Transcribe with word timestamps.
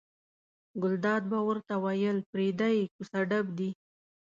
ګلداد 0.81 1.23
به 1.31 1.39
ورته 1.47 1.73
ویل 1.83 2.17
پرېږده 2.31 2.67
یې 2.77 2.83
کوڅه 2.93 3.19
ډب 3.29 3.45
دي. 3.57 3.69